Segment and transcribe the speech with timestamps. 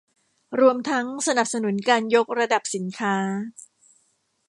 [0.59, 3.15] รวมทั้งสนับสนุนการยกระดับสินค้า